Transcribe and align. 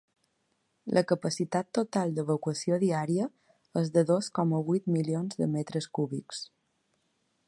La 0.97 1.01
capacitat 1.11 1.67
total 1.79 2.13
d’evacuació 2.15 2.79
diària 2.85 3.27
és 3.83 3.93
de 3.99 4.05
dos 4.13 4.31
coma 4.39 4.63
vuit 4.71 4.91
milions 4.99 5.41
de 5.43 5.49
metres 5.59 5.93
cúbics. 5.99 6.45